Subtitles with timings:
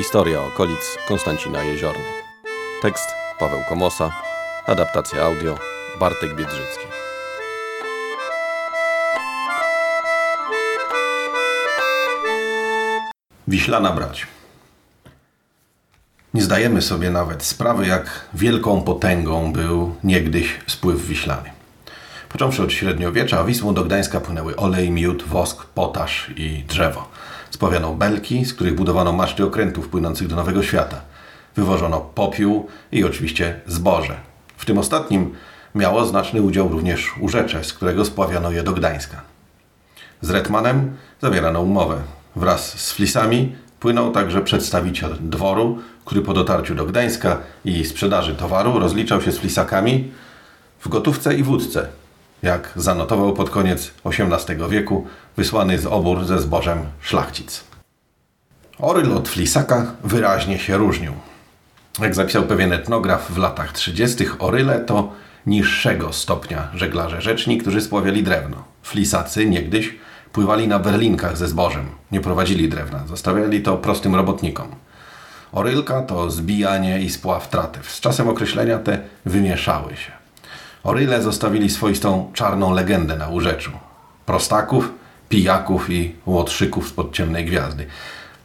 [0.00, 2.04] Historia okolic Konstancina Jeziorny.
[2.82, 3.08] Tekst
[3.38, 4.10] Paweł Komosa.
[4.66, 5.58] Adaptacja audio
[6.00, 6.86] Bartek Biedrzycki.
[13.48, 14.26] Wiślana brać.
[16.34, 21.59] Nie zdajemy sobie nawet sprawy, jak wielką potęgą był niegdyś spływ wiślany.
[22.32, 27.08] Począwszy od średniowiecza, Wisłą do Gdańska płynęły olej, miód, wosk, potaż i drzewo.
[27.50, 31.00] Spowiano belki, z których budowano maszty okrętów płynących do Nowego Świata.
[31.56, 34.16] Wywożono popiół i oczywiście zboże.
[34.56, 35.34] W tym ostatnim
[35.74, 39.22] miało znaczny udział również urzecze, z którego spławiano je do Gdańska.
[40.20, 41.96] Z Retmanem zawierano umowę.
[42.36, 48.78] Wraz z flisami płynął także przedstawiciel dworu, który po dotarciu do Gdańska i sprzedaży towaru
[48.78, 50.10] rozliczał się z flisakami
[50.80, 51.88] w gotówce i wódce,
[52.42, 57.64] jak zanotował pod koniec XVIII wieku wysłany z obór ze zbożem szlachcic.
[58.78, 61.12] Oryl od flisaka wyraźnie się różnił.
[61.98, 65.12] Jak zapisał pewien etnograf w latach 30., oryle to
[65.46, 68.64] niższego stopnia żeglarze rzeczni, którzy spławiali drewno.
[68.82, 69.94] Flisacy niegdyś
[70.32, 74.68] pływali na berlinkach ze zbożem, nie prowadzili drewna, zostawiali to prostym robotnikom.
[75.52, 77.90] Orylka to zbijanie i spław tratew.
[77.90, 80.19] Z czasem określenia te wymieszały się.
[80.84, 83.70] Oryle zostawili swoistą czarną legendę na urzeczu.
[84.26, 84.92] Prostaków,
[85.28, 87.86] pijaków i łotrzyków spod ciemnej gwiazdy.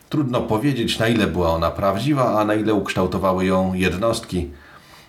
[0.10, 4.50] Trudno powiedzieć, na ile była ona prawdziwa, a na ile ukształtowały ją jednostki,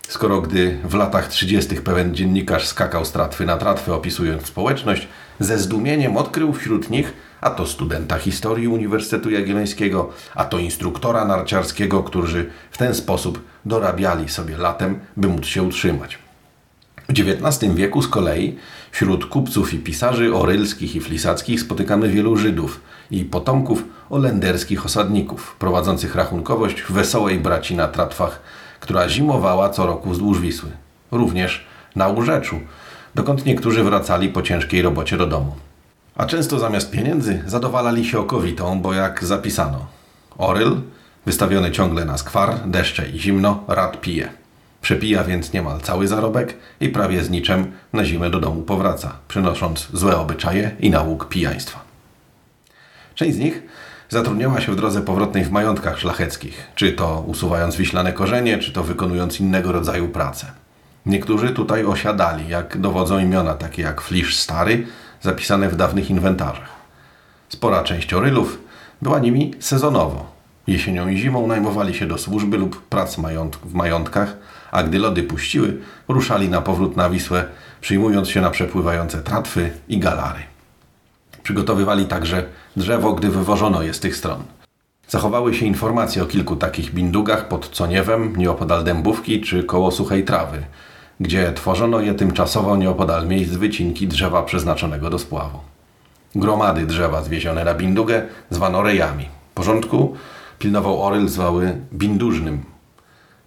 [0.07, 1.75] skoro gdy w latach 30.
[1.75, 5.07] pewien dziennikarz skakał z tratwy na tratwę opisując społeczność,
[5.39, 12.03] ze zdumieniem odkrył wśród nich a to studenta historii Uniwersytetu Jagiellońskiego, a to instruktora narciarskiego,
[12.03, 16.26] którzy w ten sposób dorabiali sobie latem, by móc się utrzymać.
[17.09, 18.57] W XIX wieku z kolei
[18.91, 26.15] wśród kupców i pisarzy orylskich i flisackich spotykamy wielu Żydów i potomków olenderskich osadników, prowadzących
[26.15, 28.41] rachunkowość wesołej braci na tratwach,
[28.79, 30.69] która zimowała co roku wzdłuż Wisły.
[31.11, 31.65] Również
[31.95, 32.59] na Urzeczu,
[33.15, 35.55] dokąd niektórzy wracali po ciężkiej robocie do domu.
[36.15, 39.85] A często zamiast pieniędzy zadowalali się okowitą, bo jak zapisano,
[40.37, 40.81] Oryl,
[41.25, 44.29] wystawiony ciągle na skwar, deszcze i zimno, rad pije.
[44.81, 49.87] Przepija więc niemal cały zarobek i prawie z niczym na zimę do domu powraca, przynosząc
[49.93, 51.79] złe obyczaje i nauk pijaństwa.
[53.15, 53.63] Część z nich
[54.09, 58.83] zatrudniała się w drodze powrotnej w majątkach szlacheckich, czy to usuwając wiślane korzenie, czy to
[58.83, 60.47] wykonując innego rodzaju pracę.
[61.05, 64.87] Niektórzy tutaj osiadali, jak dowodzą imiona takie jak Flisz Stary,
[65.21, 66.69] zapisane w dawnych inwentarzach.
[67.49, 68.59] Spora część orylów
[69.01, 70.36] była nimi sezonowo.
[70.67, 73.17] Jesienią i zimą najmowali się do służby lub prac
[73.63, 74.37] w majątkach,
[74.71, 77.45] a gdy lody puściły, ruszali na powrót na Wisłę,
[77.81, 80.39] przyjmując się na przepływające tratwy i galary.
[81.43, 82.43] Przygotowywali także
[82.75, 84.43] drzewo, gdy wywożono je z tych stron.
[85.07, 90.63] Zachowały się informacje o kilku takich bindugach pod Coniewem, nieopodal Dębówki czy koło Suchej Trawy,
[91.19, 95.59] gdzie tworzono je tymczasowo nieopodal miejsc wycinki drzewa przeznaczonego do spławu.
[96.35, 99.29] Gromady drzewa zwiezione na bindugę zwano rejami.
[99.55, 100.15] Porządku
[100.59, 102.65] pilnował oryl zwały bindużnym,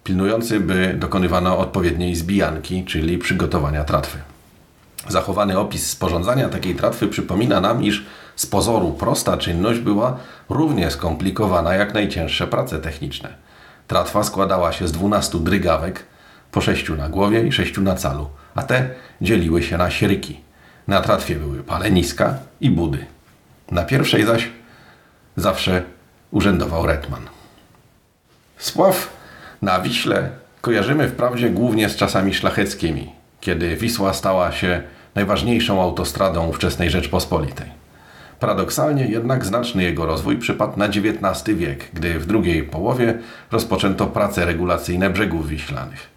[0.03, 4.17] pilnujący, by dokonywano odpowiedniej zbijanki, czyli przygotowania tratwy.
[5.07, 8.05] Zachowany opis sporządzania takiej tratwy przypomina nam, iż
[8.35, 10.17] z pozoru prosta czynność była
[10.49, 13.29] równie skomplikowana jak najcięższe prace techniczne.
[13.87, 16.05] Tratwa składała się z dwunastu drygawek,
[16.51, 18.89] po sześciu na głowie i sześciu na calu, a te
[19.21, 20.39] dzieliły się na sieryki.
[20.87, 23.05] Na tratwie były paleniska i budy.
[23.71, 24.49] Na pierwszej zaś
[25.35, 25.83] zawsze
[26.31, 27.21] urzędował retman.
[28.57, 29.13] Spław
[29.61, 30.29] na Wiśle
[30.61, 33.11] kojarzymy wprawdzie głównie z czasami szlacheckimi,
[33.41, 34.83] kiedy Wisła stała się
[35.15, 37.81] najważniejszą autostradą ówczesnej Rzeczpospolitej.
[38.39, 43.17] Paradoksalnie jednak znaczny jego rozwój przypadł na XIX wiek, gdy w drugiej połowie
[43.51, 46.09] rozpoczęto prace regulacyjne brzegów wiślanych.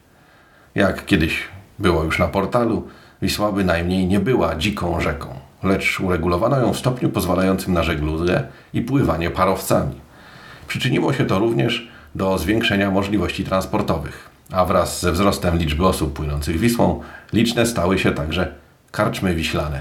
[0.74, 1.42] Jak kiedyś
[1.78, 2.88] było już na portalu,
[3.22, 8.82] Wisła bynajmniej nie była dziką rzeką, lecz uregulowano ją w stopniu pozwalającym na żeglugę i
[8.82, 10.00] pływanie parowcami.
[10.66, 16.58] Przyczyniło się to również do zwiększenia możliwości transportowych, a wraz ze wzrostem liczby osób płynących
[16.58, 17.00] Wisłą
[17.32, 18.54] liczne stały się także
[18.90, 19.80] karczmy wiślane,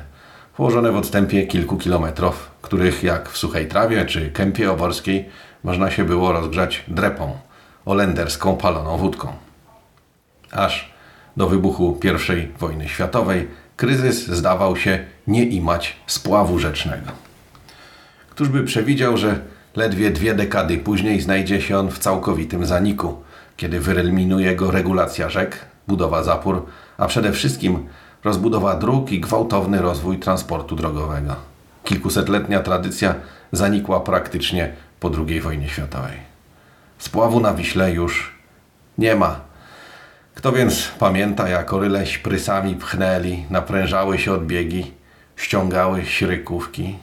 [0.58, 5.26] położone w odstępie kilku kilometrów, których jak w Suchej Trawie czy Kępie Oborskiej
[5.64, 7.38] można się było rozgrzać drepą,
[7.86, 9.34] olenderską paloną wódką.
[10.52, 10.94] Aż
[11.38, 13.48] do wybuchu I wojny światowej
[13.78, 17.12] kryzys zdawał się nie imać spławu rzecznego.
[18.30, 19.40] Któż by przewidział, że
[19.76, 23.24] ledwie dwie dekady później znajdzie się on w całkowitym zaniku,
[23.58, 26.66] kiedy wyeliminuje go regulacja rzek, budowa zapór,
[26.98, 27.88] a przede wszystkim
[28.24, 31.36] rozbudowa dróg i gwałtowny rozwój transportu drogowego.
[31.84, 33.16] Kilkusetletnia tradycja
[33.52, 36.18] zanikła praktycznie po II wojnie światowej.
[36.98, 38.34] Spławu na Wiśle już
[38.98, 39.40] nie ma.
[40.36, 44.92] Kto więc pamięta, jak oryleś prysami pchnęli, naprężały się odbiegi,
[45.36, 46.96] ściągały śrykówki,